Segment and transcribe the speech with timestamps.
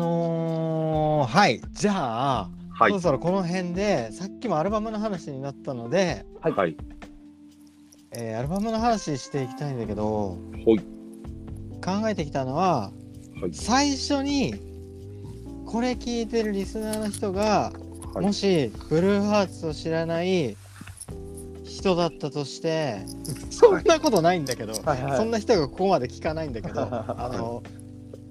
[0.00, 1.60] のー、はい。
[1.72, 2.90] じゃあ、はい。
[2.90, 6.52] そろそろこの辺でさっきもアルバムの話になったので、はい。
[6.52, 6.76] はい。
[8.12, 10.78] えーアルバムの話していきたいんだけどほい。
[11.84, 12.90] 考えてきたのは
[13.40, 13.52] はい。
[13.52, 14.54] 最初に
[15.66, 17.72] これ聞いてるリスナーの人が、
[18.14, 18.24] はい。
[18.24, 20.56] もしブルーハーツを知らない
[21.64, 23.04] 人だったとして
[23.50, 25.16] そんなことないんだけど、はいはい。
[25.18, 27.62] そんな人がここまで聞かないんだけど あの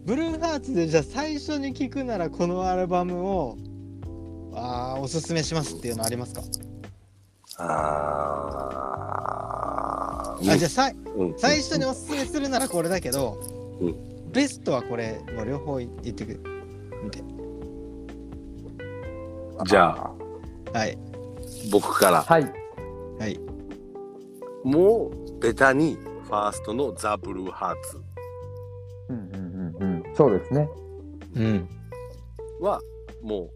[0.10, 3.56] ブルーハーツでじゃあ最初に聞くならこのアルバムを
[4.56, 6.42] あーおすすめしますっていうのありますか、
[7.58, 10.52] あー。
[10.52, 11.36] あじゃあさいうん。
[11.38, 13.40] 最初におすすめするならこれだけど、
[13.80, 13.94] う
[14.32, 16.42] ベストはこれもう両方言ってく
[17.04, 17.22] みて。
[19.68, 20.12] じゃあ。
[20.74, 20.98] はい。
[21.72, 22.24] 僕から。
[22.24, 22.52] はい。
[23.20, 23.40] はい。
[24.64, 28.02] もうベタにファーストのザ・ブルーハーツ。
[29.10, 29.39] うんうんうんうん。
[30.20, 30.68] そうですね。
[31.38, 31.70] うん
[32.60, 32.82] は
[33.22, 33.50] もう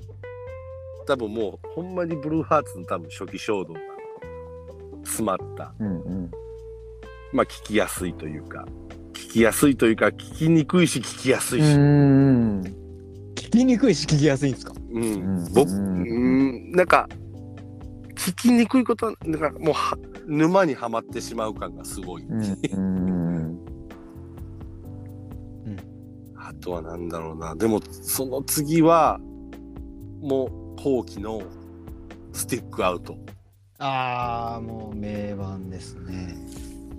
[1.06, 3.80] 多分もうほんまにブルーハーツの多分初期衝動が
[5.04, 6.32] 詰まったうんうん。
[7.34, 8.66] まあ聞きやすいというか
[9.12, 12.62] 聞きやすいというか聞きにくいし聞きやすいし、うん。
[13.36, 14.72] 聞きにくいし聞きやすいんですか？
[14.94, 15.08] うんう
[15.42, 17.10] ん僕、ううんん、なんか
[18.16, 23.33] 聞きにくいことはなんかもうは沼にはまってしまう感がすごい、うんうん。
[23.33, 23.33] あ
[26.64, 27.54] とはなんだろうな。
[27.56, 29.20] でもその次は
[30.22, 30.46] も
[30.78, 31.42] う後期の
[32.32, 33.18] スティックアウト。
[33.80, 36.38] ああもう名盤ですね。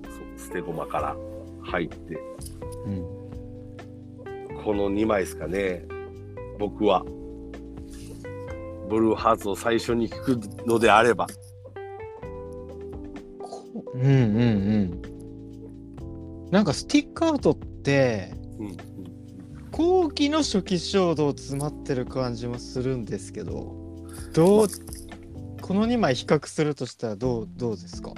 [0.04, 0.10] そ
[0.44, 1.16] う捨て駒から
[1.62, 2.18] 入って。
[2.86, 3.02] うん。
[4.62, 5.86] この2枚ですかね。
[6.58, 7.04] 僕は。
[8.88, 11.26] ブルーハーツを最初に聞くのであれば。
[13.94, 14.12] うんうんう
[16.48, 16.50] ん。
[16.50, 18.76] なんかスティックアウトってうん
[19.76, 23.74] 後期の初期衝動詰まってる感じもするんですけど
[24.32, 24.66] どう
[25.60, 28.12] この2枚比較するとしたらどうどうですか？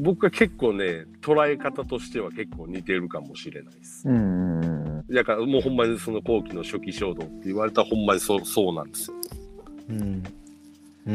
[0.00, 4.08] 僕は結構ね捉え方としては結構似てるかもしれないです。
[4.08, 5.14] うんうん。
[5.14, 9.16] だからもうほんまにその後期の初期衝動って言われたらほんまにそうそうなんですよ。
[9.90, 10.24] うん。
[11.06, 11.14] うん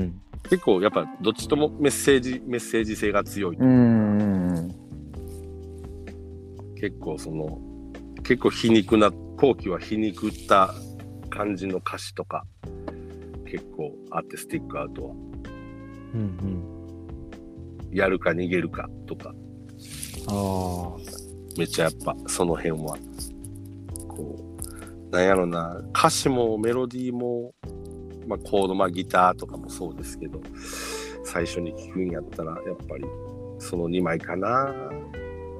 [0.00, 4.74] ん結構やっぱどっちともメッセージメッセージ性が強い、うんうん。
[6.80, 7.60] 結構その
[8.30, 10.72] 結構皮肉な後期は皮肉った
[11.30, 12.44] 感じの歌詞とか
[13.44, 15.14] 結構あってスティックアウトは。
[16.14, 16.20] うん
[17.90, 17.96] うん。
[17.96, 19.34] やるか逃げるかとか。
[20.28, 20.96] あ
[21.58, 22.96] めっちゃやっぱその辺は
[24.06, 24.38] こ
[25.10, 27.52] うなんやろな歌詞もメロディーも、
[28.28, 30.40] まあ、コードまあギターとかもそうですけど
[31.24, 33.04] 最初に聴くんやったらやっぱり
[33.58, 34.72] その2枚かな。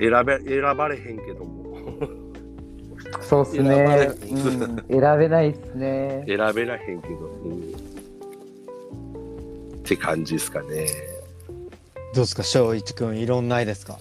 [0.01, 1.60] 選べ選ばれへんけども
[3.31, 4.11] そうっすね。
[4.23, 6.25] うん選べないっすね。
[6.27, 7.15] 選べらへんけど、
[7.45, 7.61] うん、
[9.79, 10.89] って感じですかね。
[12.13, 13.99] どうですか翔一くんいろんないですか？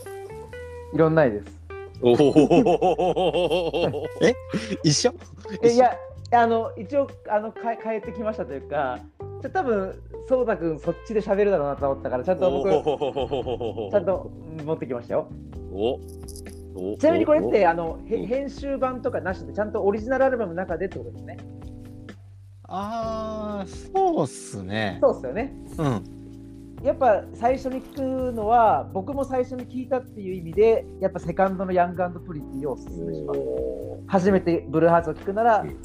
[0.95, 1.45] いろんないです。
[2.01, 2.15] おお。
[4.83, 5.13] 一緒？
[5.61, 5.95] えいや
[6.31, 8.97] あの一応あのか変えてきましたというか
[9.41, 9.93] じゃ多分
[10.27, 12.67] そうたくんそっちで喋るだろうなと思ったからちゃんと僕
[13.91, 14.31] ちゃんと
[14.65, 15.27] 持ってきましたよ。
[15.71, 15.99] おお
[16.99, 21.37] ちなみにこれってあの編集版とかなしでちゃんとオリジナルアルバムの中でってことですね。
[22.63, 24.99] ああそうっすね。
[25.01, 25.53] そうっすよね。
[25.77, 26.03] うん。
[26.83, 33.39] やっぱ最初に聞くのは僕も最初に聞いたっていう意味でやっぱセカンドのヤングプリティをおすすめします。
[33.39, 35.77] お初めてブルーハーツを聞くならうん。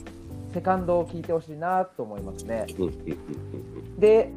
[0.54, 2.66] セカンドを聞いてほしいなと思いますね。
[3.98, 4.30] で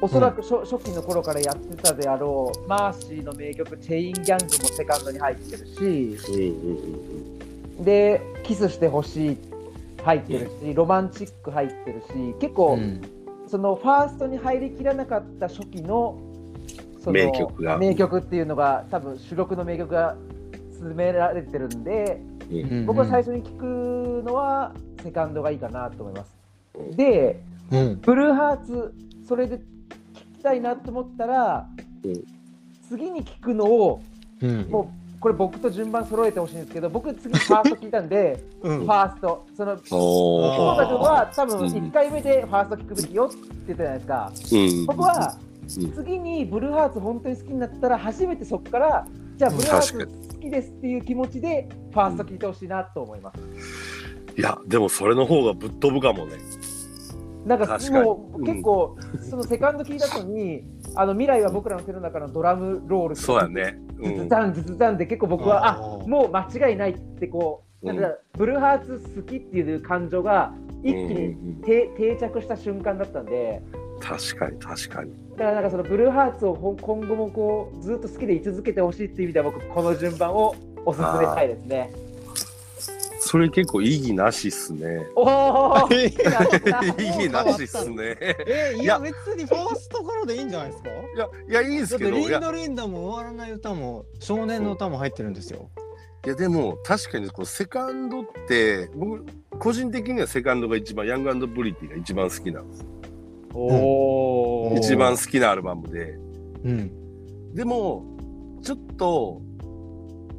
[0.00, 9.36] おそらく初,、初期の頃からやってたであろうマーシーの名曲「チェインギャング」もセカンドに入ってるしうんうんで「キスしてほしい」
[10.06, 13.02] 入ってるし、ロマンチック入ってるし結構、うん。
[13.48, 16.18] そのファーストに入りきらなかった初期の
[17.00, 17.76] その名曲が。
[17.76, 20.16] 名曲っていうのが多分主力の名曲が
[20.72, 22.20] 詰められてるんで
[22.50, 22.58] うん。
[22.60, 24.72] うん僕は最初に聞くのは
[25.02, 26.96] セカンドがいいかなと思います。
[26.96, 27.40] で
[27.72, 28.00] うん。
[28.00, 28.94] ブルーハーツ
[29.26, 29.60] それで
[30.46, 31.66] たいなと思ったら、
[32.04, 32.24] うん。
[32.88, 34.00] 次に聞くのを
[34.40, 34.60] うん。
[34.70, 38.78] もうこれ僕と順番揃えてほしいんですけど僕次ファースト聞いたんでうん。
[38.80, 39.46] ファースト。
[39.56, 41.66] そのお久ー保田君は多分うん。
[41.66, 44.32] 1回目でファースト聞くべきよって言ったじゃないですか。
[44.52, 44.86] うん。
[44.86, 45.36] 僕は
[45.78, 45.92] うん。
[45.94, 49.06] 次にブルーハーツ本当に好きになったら初めてそこから
[49.36, 53.40] じゃあブルーハーツ確好きですっていう気持ちでファースト聞いてほしいなと思います。
[54.38, 56.34] いやでもそれの方がぶっ飛ぶかもね
[57.46, 58.44] なんかもううん。
[58.44, 58.96] 結構
[59.30, 60.64] そのセカンド聞いた後に
[60.94, 63.78] あの未来は僕らの手の中のドラムロールそうやね。
[63.98, 70.52] うズズんザンズズザンで結構僕はあもう間違いないってこなんかブルーハーツ好きっていう感情が
[70.82, 73.62] 一気にうんうん定定着した瞬間だったんで、
[74.00, 75.12] 確かに確かに。
[75.36, 80.54] だからなんかそのブルーハーツを今後もこうずっと好きで居続けてほしいっていう意味では僕この順番を
[80.84, 81.90] おすすめしたいですね。
[83.26, 85.06] それ結構意義なしっすね。
[85.16, 88.16] おお い意義なしっすね。
[88.20, 90.90] えいいやや別にファーストからでいいんじゃないですか？
[90.90, 90.92] い
[91.52, 95.68] や、いや、いいんですけど、いやだってリン、ドリンダも終わらない歌も少年の歌も入ってるんですよ。
[96.24, 99.24] いやでも、確かにこうセカンドって、僕、
[99.58, 102.84] 個人的にはセカンドが一番、ヤングブリティが一番好きなんです。
[103.54, 106.18] おー一番好きなアルバムで。
[106.64, 107.54] うん。
[107.54, 108.04] でも、
[108.62, 109.40] ちょっと、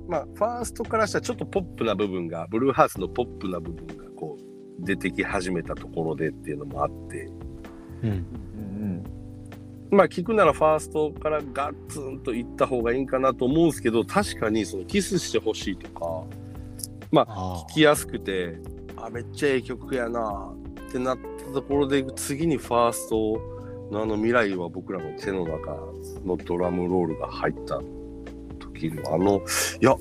[0.08, 7.30] まあ、ファーストからしたらちょっとポップな部分が、ブルーハーツのポップな部分がこう、出てき始めたところでっていうのもあって、
[8.04, 8.10] うん。
[8.10, 9.04] うん
[9.90, 16.26] まあ聞くならファーストからガッツンといった方がいいんかなと思うんですけど、確かにそのキスしてほしいとか、
[17.16, 18.58] あ聴きやすくて、
[18.98, 20.54] あ、めっちゃええ曲やな
[20.90, 23.40] ってなったところで、次にファースト
[23.92, 25.72] のあの未来は僕らの手の中
[26.26, 27.80] のドラムロールが入った
[28.78, 29.42] 時のあの、
[29.82, 29.96] いや、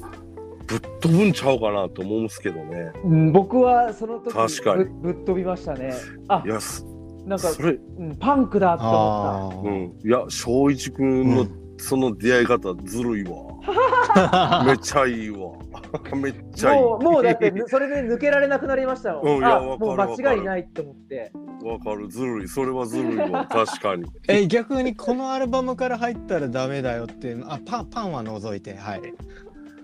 [0.66, 2.92] ぶっ飛ぶんちゃうかなと思うんですけどね。
[3.04, 5.94] うん、僕はその時確かにぶぶっ飛びましたね。
[6.28, 6.84] あいや、す
[7.24, 9.68] なんか、それ、うん、パンクだって思っあー。
[9.68, 10.08] うん。
[10.08, 11.46] いや、正一君の
[11.78, 13.46] その出会い方ずるいわ。
[14.64, 15.50] めっちゃいいわ。
[16.16, 16.70] めっちた。
[16.70, 16.82] ゃいい。
[16.82, 21.32] もうもうだってそれで抜けられなくなりましたうんいやわかるもう間違いないって思って。
[21.66, 22.48] わかる、ずるい。
[22.48, 23.46] それはずるいわ。
[23.50, 24.04] 確かに。
[24.28, 29.02] え逆にこのアルバムから入ったらダメだよっていうのあパンパンは除いてはい。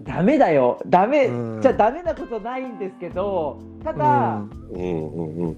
[0.03, 0.81] ダメだよ。
[0.87, 4.43] ダメ、うんじゃあダメなことないんですけど、ただ、
[4.73, 5.57] うんうんうん。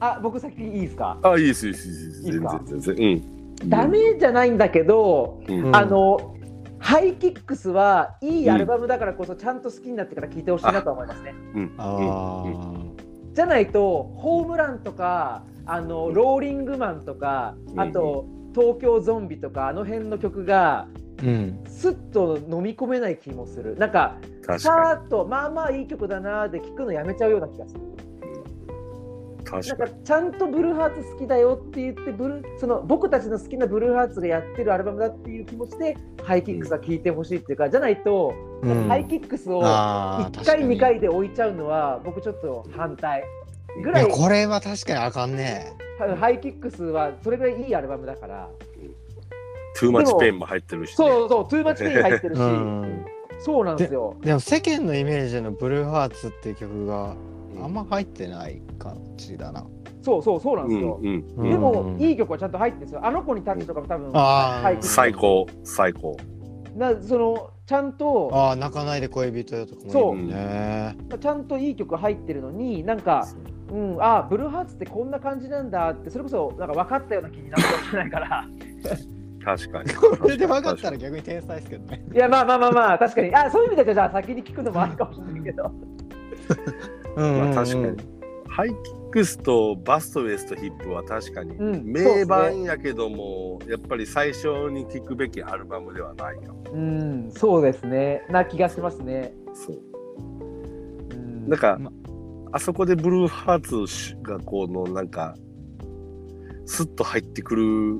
[0.00, 1.18] あ、僕先いいですか？
[1.22, 2.22] あ、いいです、いいです、いいです。
[2.22, 3.22] 全然、全然。
[3.62, 3.68] うん。
[3.70, 5.64] ダメじゃないんだけど、うん。
[5.66, 6.32] うんあの。
[6.78, 11.34] ハイキックスはいいアルバムだからこそちゃんと好きになってから聴いてほしいなと思いますね。
[11.54, 11.72] うん。
[11.78, 17.80] あうんーじゃないとホームランとかあのローリングマンとかうん。
[17.80, 20.88] あと東京ゾンビとかあの辺の曲が
[21.22, 21.64] うん。
[21.66, 23.76] スッと飲み込めない気もする。
[23.76, 24.16] なんか
[24.58, 27.80] さーっとまあまあいい曲だなーで聴くのやめちゃうような気がする。
[29.46, 38.88] なんかかちゃんとブルーハーツ好きだよって言ってブルーその僕たちの好きなブルーハーツがやってるアルバムだっていう気持ちでハイキックスは聴いてほしいっていうかじゃないと、うん。
[38.88, 40.68] ハイキックスをあー1回2。
[40.68, 43.22] 確回で置いちゃうのは僕ちょっと反対
[43.82, 45.72] ぐからにいこれは確かにあかんね。
[46.18, 48.48] ハイキックスはそれぐらいいいアルバムだから
[49.78, 50.94] トゥーマッチペンも入ってるしね。
[50.96, 53.06] そうそうトゥーマッチペイン入ってるし、うん。
[53.38, 57.14] そうなんですよでも世間のイメージのブルーハーツっていう曲が
[57.62, 59.66] あんま入ってない感じだな。
[60.02, 61.24] そうそうそうなんうですよ、んうん。
[61.36, 66.16] うんでもいい曲はちゃんと入ってるんですよあの子にタッチとかも多分あー入ってる最高、最高。
[66.76, 71.18] なそのちゃんとああ泣かないで恋人よとかもいいそう。
[71.18, 73.26] ちゃんといい曲入ってるのになんか
[73.68, 78.46] うん、あブルーハーツってこんな感じなんだってそれこそなんか分かったような気になってほしれないから
[79.44, 79.92] 確かに。
[79.94, 82.04] これで分かったら逆に天才ですけどね。
[82.12, 85.72] いやまあまあまあまあ確かにあそういう意味でじゃあ先に聞くのもあるかもしれないけど
[87.16, 87.96] うんまあ確かに。
[88.48, 96.62] ハイキックスとバストウエストヒップは確かにうん名盤やけども、やっぱり最初に聴くべきアルバムではないかも。
[96.70, 99.80] うんそうですねな気がしますね、そう。
[101.12, 101.90] うん、なんか、ま
[102.52, 105.34] あそこでブルーハーツがこのなんか、
[106.66, 107.98] スッと入ってくる、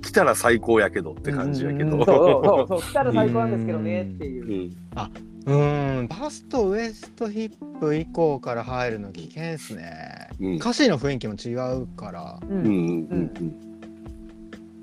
[0.00, 1.90] 来たら最高やけどって感じやけど。
[1.90, 4.68] うんうんそうそうそう来たら最高なんですけどねっていうう。
[4.68, 10.28] んうん、バストウエストヒップ以降から入るの危険ですね。
[10.40, 10.54] うん。
[10.56, 12.38] 歌詞の雰囲気も違うから。
[12.42, 12.50] うん。
[12.50, 13.54] うんうんうんうん。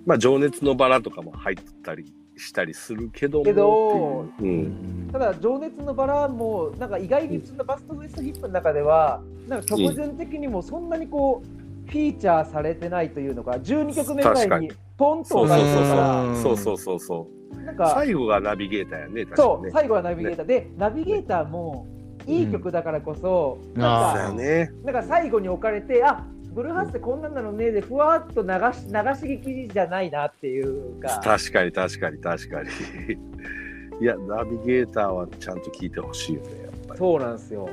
[0.05, 3.45] まあ、情熱のバラとかも入ったりしたりするけども。
[3.45, 5.09] けどううん。
[5.11, 14.71] ただ情熱のバラもなんか意外にそんなバストウエストヒップの中ではなんか曲順的にもそんなにこうフィーチャーされてないというのが12曲目ぐらいに確かに。
[14.97, 15.97] ポンとそうそう出してるかそう。
[15.97, 19.31] らそうそうそうそうなんか最後がナビゲーターやねね。
[19.35, 20.45] そう最後はナビゲーター。
[20.45, 21.87] でナビゲーターも
[22.27, 23.81] いい曲だからこそうん。
[23.81, 24.71] なんかね。
[24.83, 31.21] なんか最後に置かれてあブルーハーツってこんなんなのねでふわっと流し流し聞きじゃないなっていうか。
[31.23, 32.69] 確かに確かに確かに。
[34.01, 36.99] いやナビゲーターはちゃんと聞いてほしいよねやっぱり。
[36.99, 37.69] そうなんですよ。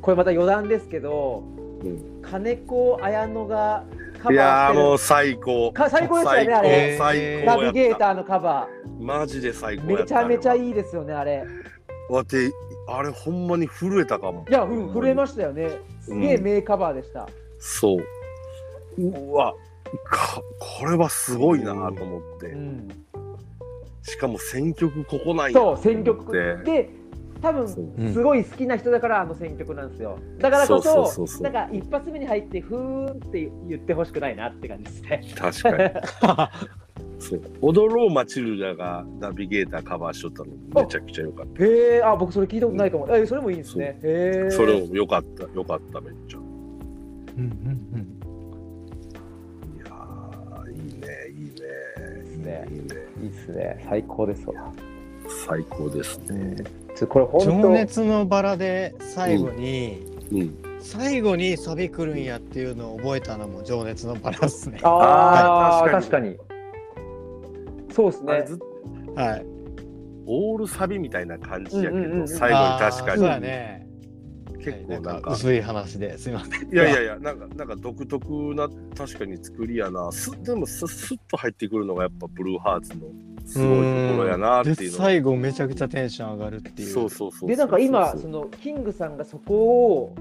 [0.00, 1.42] これまた余談ですけど
[1.82, 2.22] うん。
[2.22, 3.97] 金子綾乃がカ
[4.30, 5.72] いやもう最高。
[5.72, 6.96] か最高でしたよねあれ。
[6.98, 8.68] 最高ナビゲーターのカバ
[9.00, 11.44] マジで最高めちゃめちゃいいいですよねあれ。
[12.10, 12.50] わて
[12.88, 14.44] あれほんまに震えたかも。
[14.48, 15.78] いやうん震えましたよね。
[16.00, 17.98] すげえ名カバーでした、そう。
[19.00, 19.54] うわ
[20.04, 22.88] かこれはすごいなと思って、うん。
[24.02, 26.32] しかも選曲ここなんやそう選曲。
[26.32, 26.90] でで
[27.40, 30.18] 多分すごい好きな人だからあの選曲なんですよ。
[30.38, 31.42] だからこそうそうそそうそう。
[31.42, 35.22] なんか一発目に入ってふーんって言ってほしくないなって感じですね。
[35.36, 35.90] 確かに。
[37.20, 37.42] そう。
[37.60, 43.08] 踊ろうマチルダがナビゲーターカバーしとったのめちゃくちゃ良かっへえあ僕それ聞いたことないかも。
[43.14, 43.98] えそれもいいんですね。
[44.02, 44.50] へえた。
[44.52, 46.38] それも良かった、良かった、めっちゃ。
[46.38, 46.40] う
[47.40, 48.08] んうん
[49.76, 51.62] いやー、いいね、いいね。
[52.32, 52.86] いいねね、いいね。
[53.22, 53.84] いいっすね。
[53.88, 54.72] 最高ですわ。
[55.46, 56.56] 最高ですね。
[56.56, 60.58] ちょこれうん情本当熱のバラで最後に、うん。
[60.80, 64.78] 最後にサビ来るんやっていうのを覚えたのも情熱のバラっすね。
[64.82, 66.36] ああ確かに
[67.92, 68.58] そうですねず
[69.14, 69.46] はい。
[70.26, 73.40] オールサビみたいな感じやけど、うんうんうんうん最後に確かあーそう。
[73.40, 73.88] ね。
[74.58, 76.72] 結構なんか、薄い話ですいません。
[76.72, 80.10] いやいやいや、なんか、なんか独特な、確かに作りやな。
[80.12, 83.06] すでもス、スッと入ってくるのがやっぱブルーハーツの
[83.48, 84.98] すごいところやなってでいうの。
[84.98, 86.88] 最後めちゃくちゃテンション上がるっていう。
[86.88, 87.48] そうそうそう。
[87.48, 90.14] でなんか今そのキングさんがそこを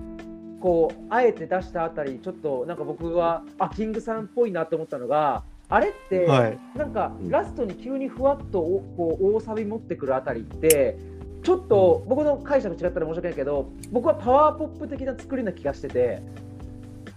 [0.62, 6.58] こうあえて出したあたりちょっとなんか僕はあキングさんっぽいなと思ったのがあれって、はい。
[6.76, 10.98] なんかうんラストに急にふわっとおこう大サビ持ってくるあたりって
[11.44, 16.22] ちょっと僕の解釈違ったら申し訳ないけど僕はパワーポップ的な作りな気がしてて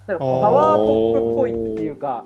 [0.06, 2.24] なんかパワーポップっぽいっていうか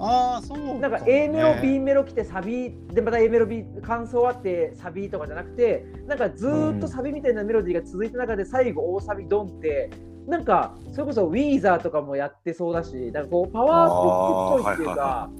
[0.00, 0.78] ああ、そう。
[0.78, 9.90] なんか A メロ B メロ来てサビでまた A メロ B 感想あってサビとかじゃなくてなんかずーっとサビみたいなメロディーが続いた中で最後大サビドンって
[10.26, 15.30] なんかそれこそウィーザーとかもやってそうだしなんかこうパワーポップっぽいっていうか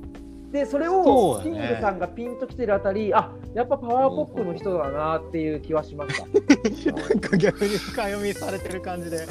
[0.53, 6.27] でそれそをキングさんがピンときてるあたりあやっぱパワーポップの人だなっていう気はしました。
[6.93, 9.27] なんか逆に深読みされてる感じで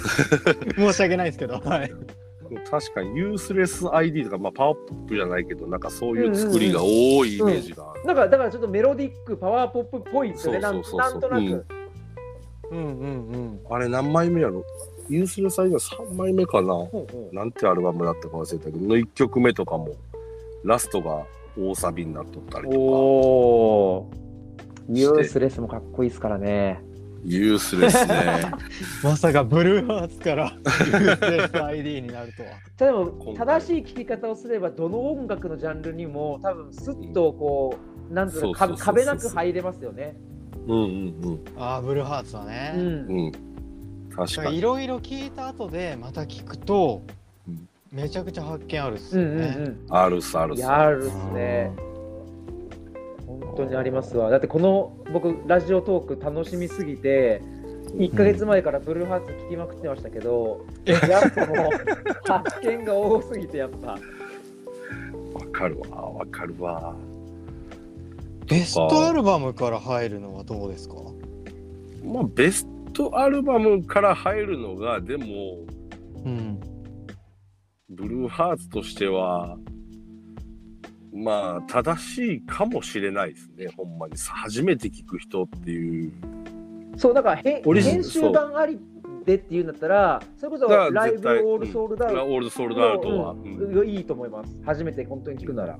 [0.76, 1.60] 申し訳ないですけど。
[1.60, 1.92] はい。
[2.70, 8.06] 確かにユースレス ID とか、まあ、パワーポップじゃないけど、なんかそういう作りが多いイメージがある。
[8.06, 11.66] なんかだからちょっとメロディックパワーポップっぽいですよねなんそうそうそうそうなんとなく。
[12.72, 13.60] うんうんうんうん。
[13.70, 14.64] あれ何枚目やろ？
[15.10, 16.74] ユースレス ID は3枚目かな？
[16.74, 19.96] ほうほうなんてアルバムだったか忘れたけど、1曲目とかも、
[20.64, 21.26] ラストが
[21.58, 24.12] 大サビになっとったりとか、おお。
[24.92, 26.82] ユースレスもかっこいいですからね。
[27.26, 28.52] ユースレスね。
[29.04, 32.50] まさかブルーハーツから USSID になるとは。
[32.78, 37.76] でも正しい聴き方をすればどの音楽のジャンルにも多分スッとこ
[38.10, 40.16] う、なんていうのか壁なく入れますよね。
[40.68, 40.84] うんう
[41.32, 42.74] んああ、ブルーハーツはね。
[42.76, 43.26] うんうん。
[43.26, 43.32] うん。
[44.16, 44.58] 確かに。
[44.58, 47.02] いろいろ聞いた後でまた聞くと、
[47.48, 49.56] うんめちゃくちゃ発見あるっすうんうんよね。
[49.58, 49.86] うん。
[49.90, 50.62] あるっすあるっす。
[50.62, 51.72] やるっすね。
[51.76, 51.89] 本
[53.60, 54.30] 当にありますわ。
[54.30, 57.42] だってこの僕ラジオトーク楽しみすぎて
[57.96, 61.58] 1ヶ月前からブルーハーツ聞きまくってましたけど、やっぱもう
[62.26, 63.92] 発見が多すぎてやっぱ。
[63.92, 64.00] わ
[65.52, 66.96] かるわ、わかるわ。
[68.48, 70.96] ベストアルバムから入るのはどうですか？
[72.04, 75.26] まあ、ベストアルバムから入るのが、でも、
[76.26, 76.60] うん。
[77.90, 79.58] ブルーハーツとしては、
[81.14, 84.14] まあ、正しいかもしれないですね、ほんまに。
[84.18, 86.14] 初めて聞く人っていう。
[86.98, 88.78] そうだからへオリジ編集版あり
[89.26, 93.32] でっていうんだったらそれこそライブオールソールドアウトオールドソールドアウトは。
[93.32, 93.86] ううん。
[93.86, 94.58] んいいと思います。
[94.66, 95.80] 初めて本当に聞くなら。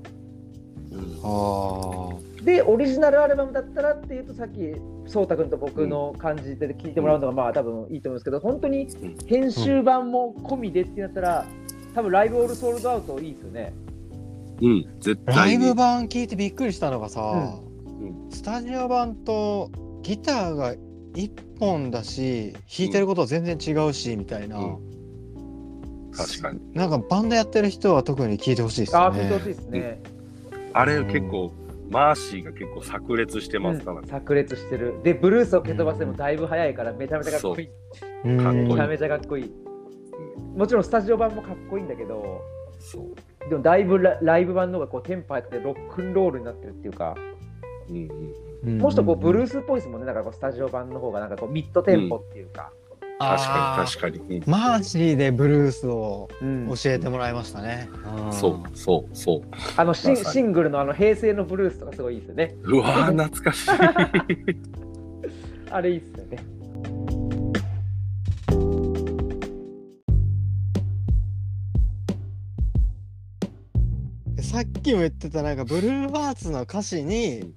[0.92, 1.20] うん。
[1.22, 4.74] あでオリジナルアルバムだったらっていうとさっき
[5.06, 8.88] そうたくんと僕の感じで聞いてもらうのがまあ多分いいと思うんですけど本当にん。
[9.26, 11.46] 編集版も込みでってなったら
[11.94, 13.72] 多分ライブオールソールドアウトいいですよね。
[13.88, 13.89] うん、
[15.00, 15.30] 絶あ。
[15.30, 15.64] ラ対に。
[15.64, 17.58] イブ版聞いてびっくりしたのがさ、
[18.30, 19.70] うスタジオ版と
[20.02, 20.74] ギターが
[21.14, 26.10] 一本だし弾いてることは全然違うし、みたいな、うん。
[26.12, 26.60] 確かに。
[26.72, 28.98] なんかバンドやってる人は特に聞いてほしいですね。
[28.98, 30.02] あ聞いてほしいですね、
[30.72, 31.52] あれ結構、
[31.90, 33.98] マーシーが結構炸裂してますから。
[33.98, 34.04] うん。
[34.04, 34.08] ね。
[34.10, 34.94] 炸裂してる。
[35.02, 37.68] でブルースを蹴飛ばしてもだいぶ早いからめちゃめちゃかっこいい。
[38.24, 38.38] うん。
[38.38, 38.66] かっこいい。
[38.66, 39.52] めちゃめちゃかっこいい。
[40.56, 42.42] もちろんスタジオ版もかっこいいんだけど
[42.78, 43.14] そう。
[43.50, 47.16] でもだいぶラライブ版の方がこうテンポ入ってロックンロールになってるっていうか、
[47.88, 48.04] うんうん。
[48.62, 52.70] うんもうちょっとこうブルースっぽいですもんね、なんかこうスタジオ版の方がなんかこうミッドテンポっていうか。
[53.18, 54.42] 確かあに確かに。
[54.46, 57.88] マーシーでブルースをうん教えてもらいましたね、
[58.28, 59.40] んそうそうそう。
[59.76, 62.54] あのシシングルのあの平成のブルースとかすごいいいですよね。
[62.62, 63.70] うわー懐かしい。
[65.70, 66.38] あれいいっすよね。
[74.50, 77.54] さっきも言ってたなんかブルーハーツの歌詞に、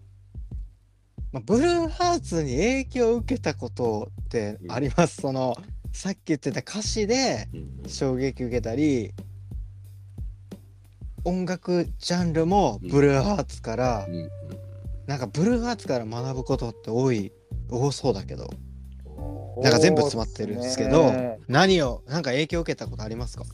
[1.31, 5.57] まあ、ブルーハーツに影響を受けたことってあります、その
[5.91, 7.47] さっき言ってた歌詞で
[7.87, 9.11] 衝撃受けたり
[11.23, 14.29] 音楽ジャンルもブルーハーツから、うん。
[15.07, 17.31] なんかブルーハーツから学ぶことって多い
[17.71, 18.47] 多そうだけど。
[19.63, 21.11] なんか全部詰まってるんですけど
[21.47, 23.43] 何をなんか影響を受けたことありますか？
[23.43, 23.47] い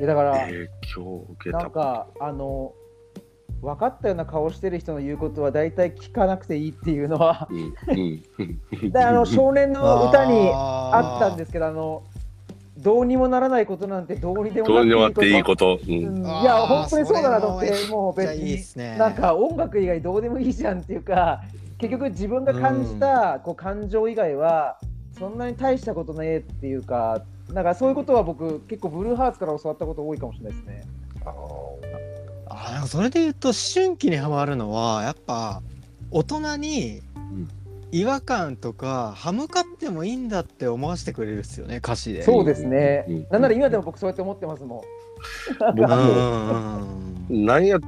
[0.00, 1.58] やだから、影響を受けた。
[1.58, 2.72] なんかあの
[3.62, 8.22] 分かったような顔してる人の言うことは大体聞かなくていいっていうのはうんうん
[8.82, 8.90] うん。
[8.90, 12.02] であの 少年の歌にああったんですけどあの
[12.76, 15.56] どうにもならないことなんてどうにでもどうにもななってていっいいこ。
[15.56, 15.78] と。
[15.82, 15.90] うん。
[15.90, 16.26] うん。
[16.26, 18.96] いや本当にそうだなと思ってももう別にですね。
[18.98, 21.40] なんか音楽以外どうでもいいじゃんっていうか
[21.78, 24.78] 結局自分が感じたこう感情以外は
[25.18, 27.22] そんなに大したことねえっていうか
[27.52, 30.84] なんかそういうことは僕結構ブルーハーツから教わったこと多いかもしれないですね。
[31.24, 31.30] あ
[32.48, 35.62] あなんかそれで言うと思春期にハマるのはやっぱ
[36.10, 37.02] 大人にん
[37.92, 42.22] 違和感とか歯向かってもいいんだって思わせてくれるっすよね歌詞で。
[42.22, 43.26] そうですねうん。
[43.30, 44.80] なんなら今でも僕そうやって思ってますもん。
[45.76, 47.80] 僕うんうんうんなんやっ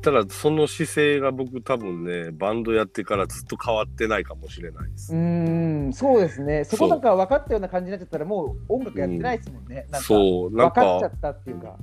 [0.00, 5.14] たらその姿勢が僕多分ねバンドやってからずっと変わってないかもしれないです。
[5.14, 6.64] うーん、そうですね。
[6.64, 9.86] そこなんか分かったような感じになっちゃったらもう音楽やってないですもんね。
[9.90, 11.76] なんかそうなんか分かっちゃったっていうか。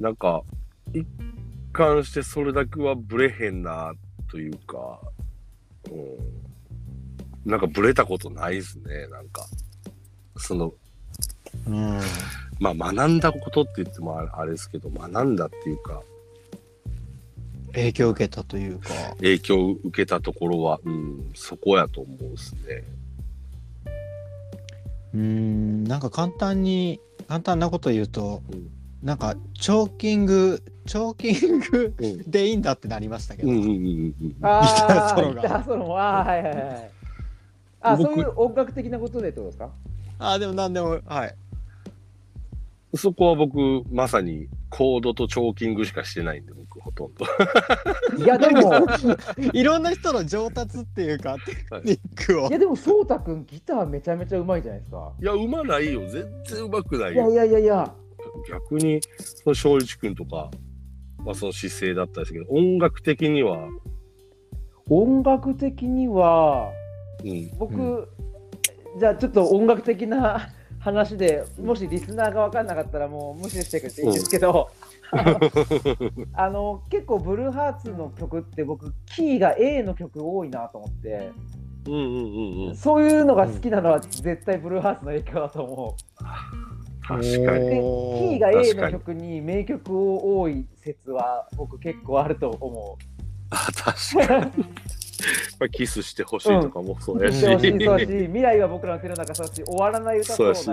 [0.00, 0.42] なんか
[0.92, 1.06] 一
[1.72, 3.92] 貫してそれだけはブレへんな
[4.30, 5.00] というか、
[5.90, 9.46] うん、なんかブレたことないですねなんか
[10.36, 10.72] その
[11.66, 12.00] うん
[12.58, 16.02] まあ学んだことって言ってもあれあれですけど学んだっていうか
[17.74, 18.88] 影響を受けたというか。
[19.18, 22.84] 影響を受けたところは、うん、そこやと思うですね。
[25.14, 28.70] うんなんか簡単に簡単なこと言うと、うん
[29.04, 33.50] なんかチョーキングチョーキングうんでいいんだってなりましたけど。
[33.50, 36.90] うんうんうんうんあギターあ、ソロがギターソロも、あーはいはいはい。
[37.82, 39.68] あ、僕そういう音楽的なことでってことですか？
[40.18, 41.34] あでもなんでもはい。
[42.96, 47.24] そこは僕まさにコードとチョーキングしかしてないんで僕ほとんど。
[48.24, 48.86] いや、でも、
[49.52, 52.48] いろんな人の上達っていうかテクニックを。
[52.48, 55.12] いや、でも、そうたくん、ギターめちゃめちゃうまいじゃないですか。
[55.20, 56.00] いやうまないよ。
[56.08, 57.34] 全然うまくないいやいよ。
[57.34, 57.94] やいやいや、
[58.48, 60.50] 逆にその勝一君とか、
[61.24, 63.68] まあ、その姿勢だったんですけど音楽的には、
[64.88, 66.70] 音楽的には、
[67.24, 68.08] うん、僕、う
[68.98, 70.50] じゃあちょっと音楽的な
[70.84, 74.70] 話でもしリスナーが分かんなかったらもう無視してくれていいんですけど、
[75.12, 75.40] あの
[76.34, 81.30] あの結構ブルーハーツの曲って僕キーが A の曲多いなと思って。
[81.86, 82.76] うんうんうんうん。
[82.76, 85.96] そういうのが好きなのは絶対ブルーハーツの影響だと思
[87.06, 87.66] 確かに。
[87.66, 92.98] うでキおーが A の曲に名曲を多い説は僕結構あると思
[93.50, 94.64] あ確かに
[95.60, 100.64] まあキスしてほしいとかもそううやし、うだし未来は僕らの手の中そうだし終わらない歌そうだし。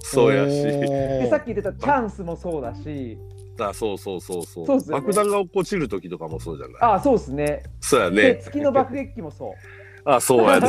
[0.00, 0.62] そうやし。
[0.62, 3.18] でさっき言ってたチャンスもそうだし。
[3.60, 4.66] あそうそうそうそう。
[4.66, 4.84] そうね。
[4.88, 6.76] 爆弾が落っこちる時とかもそうじゃない？
[6.94, 7.62] あそうですね。
[7.80, 9.52] そうやでね月の爆撃機もそう。
[10.04, 10.68] あそうやね。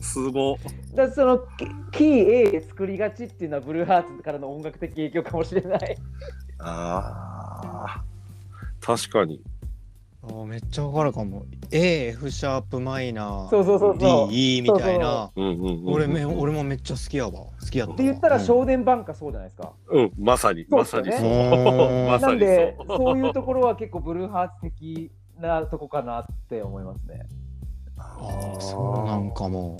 [0.00, 0.58] すご
[0.94, 1.38] だその
[1.92, 5.96] キキー A で作りがちっていうのはブルーハーツからの音楽的影響かもしれない。
[6.58, 8.86] あー。
[8.86, 9.40] 確かに
[10.26, 11.44] あーめっちゃわかるかも。
[11.70, 14.30] A、F シャープマイナー、そうそうそうそう。
[14.30, 15.30] D、E みたいな。
[15.36, 17.32] うんうんうんうん俺め俺もめっちゃ好きやわ。
[17.32, 17.92] 好きやっ。
[17.92, 19.72] って言ったらうん少年版かそうじゃないですか。
[19.88, 27.26] うんまさにまさにそううん まさになんでそうそういうところは結構ブルーハーツ的なとこかなって思いますね。
[27.98, 29.76] ああ、そうなんかも。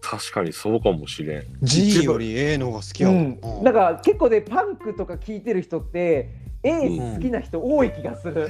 [0.00, 3.14] 確かにそうかもしれん G より A の方が好きやわ。
[3.14, 6.30] うん、なんか結構ねパンクとか聴いてる人って
[6.62, 8.48] A 好きな人多い気がする。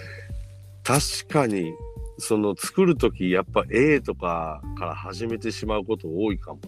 [0.88, 1.74] 確かに
[2.16, 6.60] その作る時やっぱ A とかから始めてしまうこと多いかも。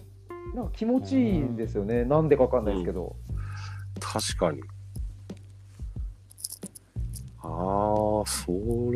[0.53, 2.05] なんか気持ちいいんですよね。
[2.05, 3.15] なんでかわかんないですけど。
[3.99, 4.61] 確かに。
[7.39, 7.49] ああ
[8.27, 8.53] そう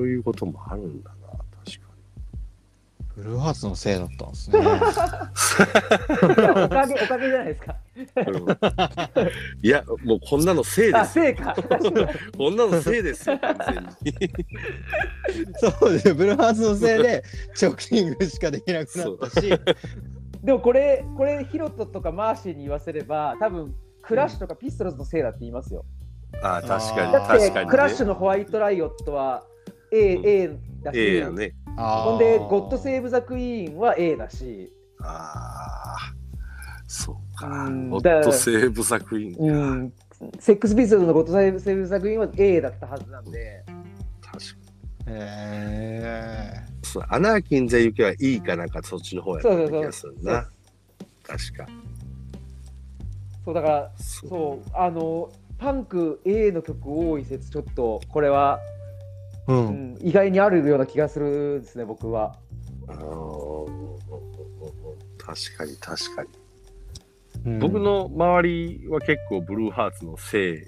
[0.08, 1.15] いうこともあるんだ
[3.16, 4.60] ブルーハーツのせいだったんですね。
[4.60, 4.76] いや
[6.66, 7.76] おかげおかげじゃないですか。
[7.96, 8.58] に、うん
[9.64, 11.56] いやもうこんなのせいであ、すせいか。
[12.38, 13.58] こんなのせいですよ完
[14.04, 14.30] 全に
[15.56, 17.24] そうですブルーハーツのせいで
[17.56, 19.50] チョーキングしかできなくなったし。
[20.44, 23.74] でもこれ、これヒロトとかマーシーに言わせれば、多分
[24.04, 25.86] クラッシュとかピストルズのせいだって言いますよ。
[26.44, 29.44] ああ確かにあーだって、確かに、ね、クラッシュのホワイトライオットは
[29.92, 30.48] A,、うん A
[30.84, 33.02] だし、A やねほんで、ゴッド・セー。
[33.02, 33.76] ブ・ザ・クイー。
[33.76, 36.14] ンは A だし、ああ
[36.88, 37.48] そうか。
[37.48, 37.90] うん。
[37.90, 39.94] ホットセーブ作品か、うん、
[40.40, 43.64] セックス・ピストルズのゴッド・セーブ・ザ・クイーンは A だったはずなんで、
[44.22, 44.44] 確か
[45.08, 49.82] へにそうアナーキンザ・ユキはいいかなんかそっちの方やったそうそうそう。
[49.82, 50.50] 気がするな
[51.24, 51.66] 確か。
[53.44, 54.30] そうだから、そう。
[54.30, 59.56] そう、あの、パンク A の曲多い説、ちょっとこれは、ーう。
[59.56, 62.38] うんん、意外にあるような気がするんですね、僕は。
[65.18, 66.30] 確かに確かに。
[67.46, 70.66] うん僕の周りは結構ブルーハーツのせい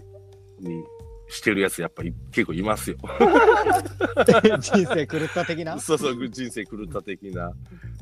[0.60, 0.84] に
[1.28, 2.98] してるやつやっぱり結構いますよ。
[4.60, 5.80] 人生狂った的な？
[5.80, 7.52] そうそう、人生狂った的な、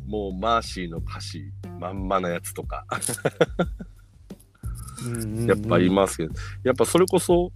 [0.05, 2.85] もうマーシーの歌詞まんまなやつとか、
[5.47, 6.33] やっぱいますけど、
[6.63, 7.51] やっぱそれこそ、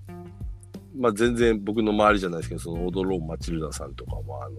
[1.00, 4.56] まあ全然僕の周りじゃないですけど、その踊ろうマチルダさんとかも、あの、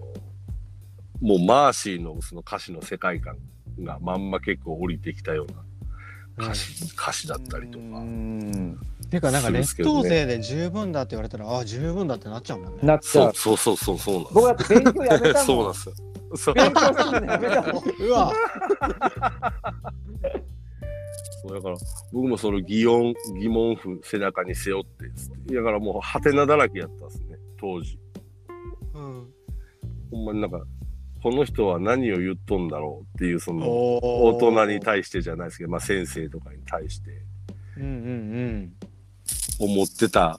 [1.21, 3.37] もうマーシーのその歌詞の世界観
[3.81, 7.85] がまんま結構降りてきたような歌詞、歌詞だったりとか。
[7.85, 8.79] うん。
[9.11, 12.79] ていうかなんか劣等生で十分だって言われたらああ十分だってなっちゃうもんね。
[12.85, 15.47] なっちゃそううそうそうそうそうなんです僕だって勉強やめたもん。
[15.47, 15.95] そうなんですよ。
[16.37, 16.55] そう。
[16.55, 17.85] 勉強するのやめたもん。
[17.99, 18.33] うわ
[21.43, 21.77] そうだから
[22.13, 27.99] 僕もその疑問疑問符背中に背負ってだからもうハテナだらけやったんですね当時。
[28.95, 29.27] うん。
[30.11, 30.61] ほんまになんか
[31.23, 37.11] この人は何を言っとんだろうっていうその大大人に対してじゃないですけど、まあ、先生とかに対して。
[37.77, 38.73] うんうん
[39.59, 40.37] 思ってた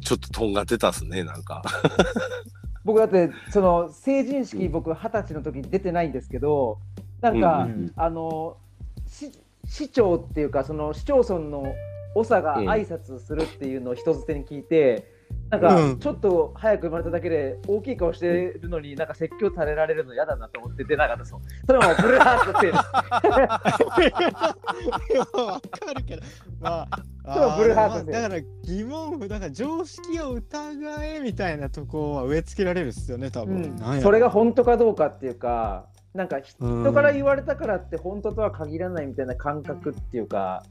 [0.00, 1.62] ちょっととんがってたっすねなんか。
[2.84, 6.80] 僕だってその成人式僕二十歳の時に出てないんですけど
[7.20, 8.56] なんか、うんうんあの
[9.06, 9.30] 市
[9.66, 11.64] 市長っていうかその市町村の
[12.14, 15.10] 長がうん挨拶するっていうのを人づてに聞いて、
[15.50, 15.96] なんうん。
[15.98, 18.26] かちょっと早く生まれただけで大きい顔して
[18.60, 22.82] るのになんか説教されられるの嫌だなと思って出なかったですもんそれはもうブルーハーツのせいです
[25.12, 26.22] いやわかるけど。
[26.60, 33.76] まあ そうブルーハーツですだから疑問符だから常識を疑えみたいなとこは植え付けられるっすよね多う分、ん。
[33.76, 36.82] なんやそれが本当かどうかっていうかなんかうん。
[36.82, 40.64] 人から言われたからって本当とは限らないみたいな感覚っていうか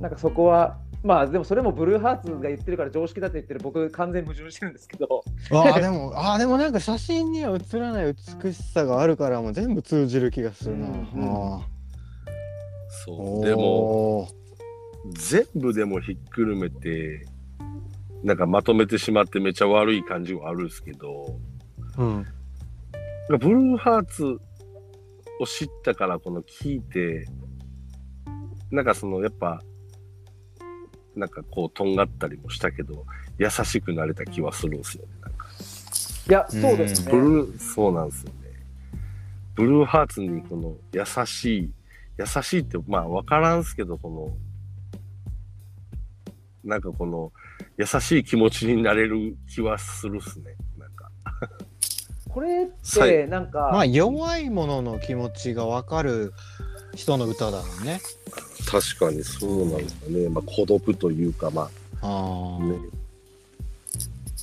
[0.00, 5.22] なんかそこはまあでもそれもブルーハーツが言ってるから常識だって言ってる僕完全矛盾してるんですけど。
[5.52, 10.86] ああでもあーでもなんか写真には写らない美しさがあるからもう全部通じる気がするな、
[13.04, 13.46] そう。
[13.46, 14.28] でも
[15.10, 17.26] 全部でもひっくるめて
[18.24, 21.38] なんかまとめてしまってめっちゃ悪い感じはあるんですけど
[21.96, 22.26] うん
[23.36, 24.24] ブルーハーツ
[25.40, 27.26] を知ったからこの聞いて
[28.70, 29.60] なんかそのやっぱ
[31.14, 33.04] なんかこうとんがったりもしたけど
[33.38, 35.46] 優しくなれた気はするんですよねなんか。
[36.28, 37.10] いやそうですね。
[37.10, 38.36] ブルーそうなんですよね。
[39.54, 41.70] ブルーハーツにこの優しい
[42.18, 44.30] 優しいってまあ分からんすけどこの
[46.64, 47.32] なんかこの
[47.76, 50.54] 優しい気持ちになれる気はするっすね
[52.38, 56.32] これっさてなんか、まあ弱いものの気持ちが分かる
[56.94, 58.00] 人の歌だもんね。
[58.70, 61.62] 確かにそうなんですよね、まあ、孤独というかま
[62.00, 62.06] あ。
[62.06, 62.72] あー。
[62.74, 62.78] ね。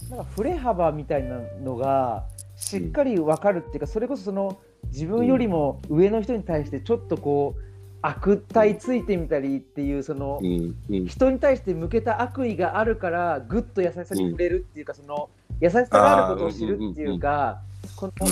[0.10, 2.25] なんか振れ幅みたいなのが
[2.58, 7.62] しっかり分かるっていうか、それこそその自分よりも上の人に対してちょっとこう
[8.01, 11.05] 悪態ついてみたりっていうそのうんうん。
[11.08, 15.29] 人に対して向けた悪意があるからぐっと優しさに触れるっていうか、その
[15.62, 17.62] 優しさがあることを知るっていうか、
[17.95, 18.28] この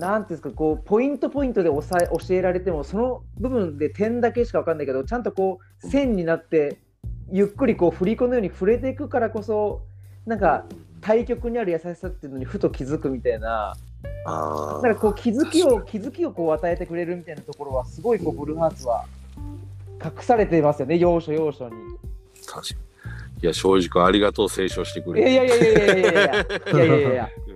[0.00, 6.78] なんていうんですかこうポイントポイントで押さえ教えられてもその部分で点だけしか分かんないけどちゃんとこう線になって
[7.30, 9.82] ゆっくりこう振り子のように触れていくからこそ
[10.26, 10.64] なんか
[11.00, 13.74] 対極にある優しさっていうのにふと気づくみたいな。
[14.24, 19.04] あなんかこう気づきを気づきをこう与えてくれるみたいなところはすごいこうブルーハーツは
[20.04, 21.74] 隠されてますよね要所要所に。
[21.74, 22.80] あ確かに。
[23.42, 25.32] いや正直ありがとう清書してくれて。
[25.32, 26.46] いやいやいやいやいや。
[26.74, 27.28] いやいやいやいや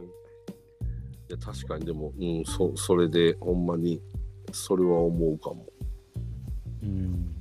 [1.28, 4.00] いや確かにでも、うん、そそれでほんまに
[4.52, 5.66] それは思うかも。
[6.82, 7.34] うん。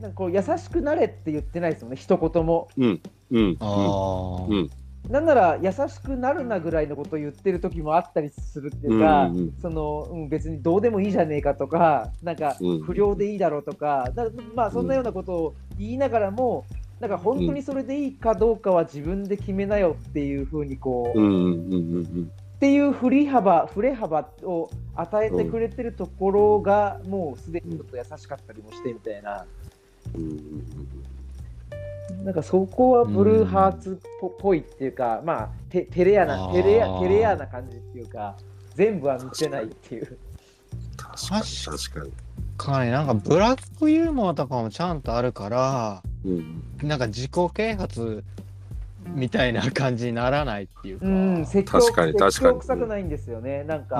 [0.00, 2.68] なんかこう優しくなれって言ってないですよね一言も。
[2.76, 3.00] うん
[3.30, 4.52] うんあー。
[4.52, 4.70] うん。
[5.10, 9.54] なんなら優しくなるなぐらいのことを言ってる時もあったりするっていうか、うんうん。
[9.62, 12.82] そのうん、別にどうでもいいじゃねえかとかなんかうん。
[12.82, 16.66] 不良でいいだろうとかだまあそんなようなことを言いながらも
[17.00, 29.44] なんか本当にそれでいいかどうかは自分で決めなよっていうふうにこう、うんうんうんうんっていう振り幅振れ幅を与えてくれてるところがもうすでにちょっと優しかったりもしてみたいな。
[32.24, 38.36] なんかそこはブルーハーツっぽいっていうか、まあて照れ屋な照れ屋照れ屋な感じっていうか
[38.74, 40.18] 全部は見せないっていう
[40.96, 42.12] 確かに確かに。
[42.56, 48.24] かになんかブラックユーモアとかもちゃんとあるからうんなんか自己啓発
[49.14, 53.96] みたいな感じにならないっていうかうん説教確かに確かに説教臭くないんですよねなんか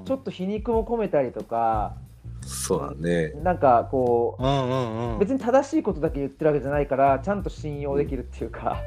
[0.00, 1.94] うんちょっと皮肉も込めたりとか
[2.42, 3.32] そうだね。
[3.42, 8.80] なんかこうんうんううん別に正しいことだけ言ってるわけじゃないからちゃんと信用できるっていうか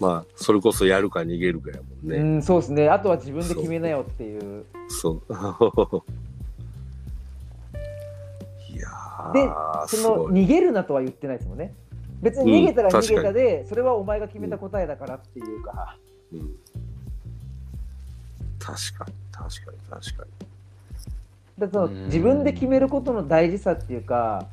[0.00, 2.38] まあ、それこそやるか逃げるかやもんうね。
[2.38, 2.88] ん、そうですね。
[2.88, 4.64] あとは自分で決めなよっていう。
[4.88, 5.22] そう。
[8.74, 8.88] いや
[9.32, 9.48] で
[9.86, 10.28] その。
[10.30, 11.72] 逃げるなとは言ってないですもんね。
[12.22, 15.96] 別に逃げたらうん逃げたで、それはお前が決めた答えだからっていうか。
[16.32, 16.56] うん
[18.64, 20.24] 確かに、確かに、確か
[21.58, 24.46] だからそのうん自分で決めることの大事さっていうか、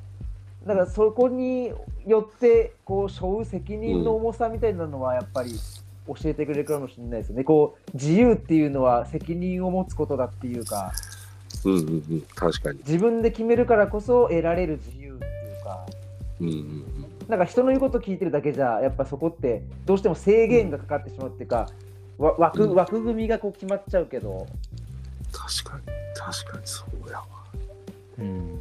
[0.65, 1.71] だからそこに
[2.07, 5.51] よってこう背負う責任の重さみたいなのはやっぱり
[6.07, 7.43] 教えてくれるかもしれないですよね。
[7.43, 10.91] こう自由っていうのは責任を持つことだっていうか、
[11.65, 11.71] に。
[11.71, 12.79] うんうんうん、確かに。
[12.79, 15.27] 自分で決めるからこそ得られる自由ってい
[15.61, 15.85] うか、
[16.39, 16.98] うんうんうん。
[17.29, 21.89] なんか人の言うこと聞いてるだけじゃやっぱそこってどうしても制限がかかってしまうっていうか、うん
[22.19, 22.67] 枠
[23.01, 24.45] 組みがこう決まっちゃうけど、
[25.31, 27.25] 確かに、確かにそうやわ。
[28.19, 28.59] うん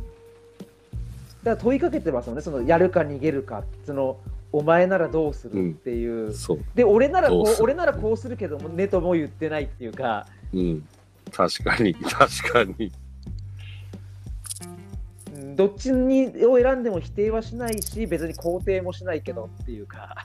[1.42, 4.18] だから問いかけてますよね、そのやるか逃げるか、その
[4.52, 6.33] お前ならどうするっていう。
[6.35, 6.61] そう。
[6.76, 10.88] で、俺ならこう俺ならこうするけども、ねとも言ってないっていうか、うん。
[11.33, 12.92] 確かに、確かに。
[15.59, 20.25] うんどっちにを選んでも否定はしないし、別に肯定もしないけどっていうか、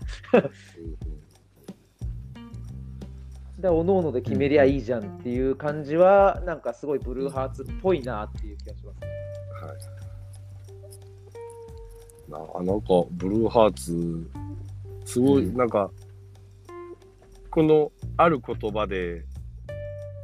[3.58, 9.00] で、おのおので決めりゃいいじゃんっていう感じは、なんかすごいブルーハーツっぽいなっていう気がします。
[12.30, 12.64] はい。
[12.64, 14.30] ななんか、ブルーハーツ、
[15.06, 15.58] すごい、うん。
[15.58, 15.90] なんか、
[17.50, 19.26] この、ある言葉で、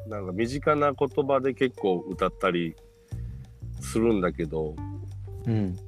[0.08, 2.76] なんか身近な言葉で結構歌ったり
[3.80, 4.76] するんだけど、
[5.50, 5.80] うん。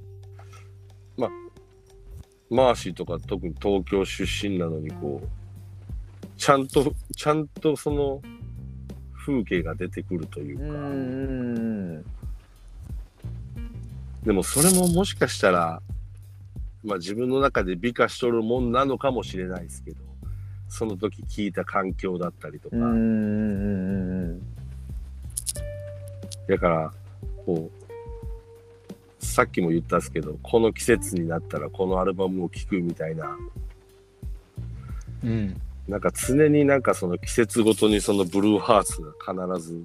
[2.52, 5.28] マーシーとか特に東京出身なのにこう
[6.38, 8.22] ちゃんとちゃんとその
[9.26, 10.68] 風景が出てくるというか、う
[14.26, 15.82] でもそれももしかしたら
[16.84, 19.98] まあ自分の中で美化しとるもんなのかもしれないですけど
[20.68, 22.76] その時聞いた環境だったりとか、
[26.50, 26.92] だから
[27.46, 27.78] こう
[29.32, 33.38] さっきも言ったんですけどこの季節になったらこのアルバムを聴くみたいな
[35.24, 39.12] うんなんか常になんかその季節ごとにそのブルーハーツが
[39.56, 39.84] 必ず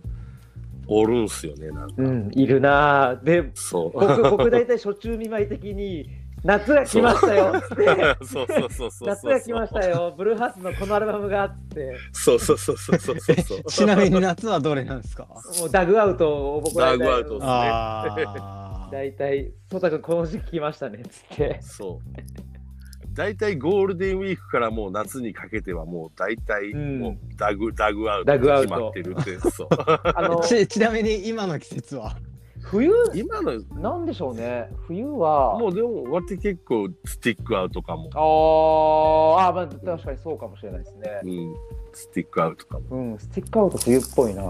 [0.87, 1.94] おるんすよね、なんか。
[1.98, 3.92] うん、いるなぁでそう。
[3.92, 6.09] 僕僕大体初中見舞い的に
[6.44, 7.85] 夏が来ましたよっつって
[8.24, 9.09] そうそうそうそう。
[9.09, 9.85] 夏が来ました。
[9.85, 13.64] よブルーハーツのこのアルバムがっつってそうそうそうそうそうそうそう。
[13.64, 15.26] ちなみに夏はどれなんですか？
[15.59, 18.56] もうダグアウトを僕ダグアウトああ
[18.90, 23.12] 大体ソタ君この時期来ましたねっつってそう。
[23.14, 29.51] 大体ゴールデンウィークからもう夏にかけてはもう大体うんもうダグ、ダグアウトダグアウト決まってるって。
[29.51, 29.68] そう。
[29.70, 32.14] あの ちちなみに今の季節は？
[32.61, 32.92] 冬？
[33.14, 38.11] 今の、なんでしょうね冬はもうでも、割って結構スティックアウトかも。
[38.12, 41.55] あーあまあ確かにそうかもしれないですねうん。
[41.92, 42.85] スティックアウトかも。
[42.90, 44.42] うんスティックアウト冬っぽいな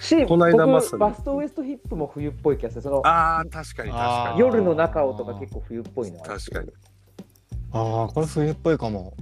[0.00, 0.90] しこの間まさに。
[0.92, 2.82] 僕バストウエストヒップも冬っぽい気がする。
[2.82, 4.40] そのああ、確かに確かに。
[4.40, 6.70] 夜の中をとか結構冬っぽいな確かに。
[7.72, 9.14] ああこれ冬っぽいかも。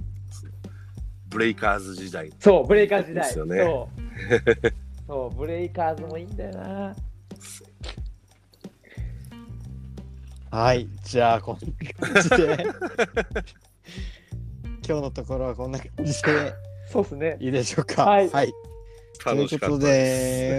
[1.29, 2.31] ブレイカーズ時代。
[2.39, 3.25] そうブレイカーズ時代。
[3.25, 3.57] ですよね。
[3.63, 3.99] そう。
[5.07, 6.95] そうブレイカーズもいいんだよな。
[10.51, 11.61] はいじゃあこんな
[12.11, 12.65] 感じで。
[14.87, 16.53] 今日のところはこんな感じで。
[16.91, 17.37] そうっすね。
[17.39, 18.05] いいでしょうか。
[18.05, 18.29] はい
[19.23, 19.91] という楽しかったことで。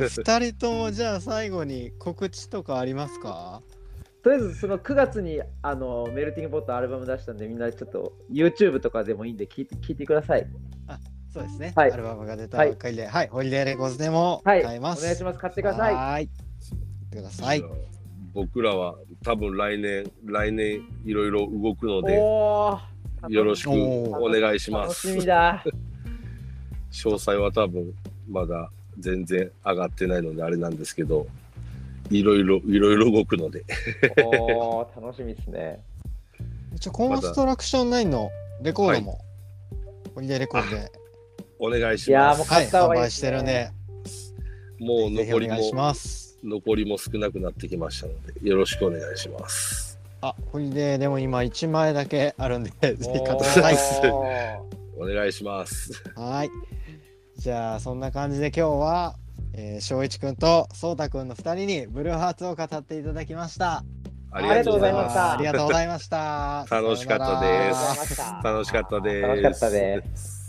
[0.00, 3.62] です2人ともじゃあ最後に告知とかありますか？
[4.22, 10.46] とりあえずその9月にあのメルティングポットアルバム出したんでみんなちょっと YouTube とかでもいいんで聞いて聞いてください。
[11.32, 11.92] そうですね、はい。
[11.92, 15.00] アルバムが出たばっかりで、はい、ホリデーレコーズでもはい買えます。
[15.00, 15.38] お願いします。
[15.38, 15.94] 買ってください。
[15.94, 16.26] はーい。
[16.26, 16.28] 買っ
[17.10, 17.64] てください。
[18.34, 25.12] 僕らは多分来年、来年いろいろ動くので、よろしくお願いしま楽す。
[25.12, 25.64] しみだ。
[26.92, 27.94] 詳細は多分
[28.30, 31.26] まだ全然上がってないのであれなんですけど、
[32.10, 33.64] いろいろ、いろいろ動くので、
[34.24, 35.80] おー楽しみですね
[36.74, 38.30] 一応コンストラクション9の
[38.62, 39.20] レコードも、
[40.14, 40.92] ホリデーレコードで、
[41.58, 42.52] お願いしいやーもうます。
[42.52, 43.70] はい、買った方販売がいいですねしてるんで、
[44.78, 46.38] もう残りもします。
[46.42, 49.98] 残りも少なくなってきましたので、よろしくお願いします。
[50.22, 54.10] あ、ホリデーでも今1枚だけあるんで、ぜひ買ってください。
[54.10, 55.92] おお願いします。
[56.14, 56.50] はい。
[57.40, 59.16] じゃあそんな感じで今日は、
[59.55, 63.83] えー、翔一くんとそうたくんの2人にブルーハーツを語っていただきました。
[64.31, 66.66] ありがとうございましたありがとうございました。
[66.70, 69.40] 楽しかったですさようならありがとうございました楽しかったです。
[69.40, 70.39] 楽しかったです。